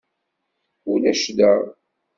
Ulac 0.91 1.23
da. 1.37 1.53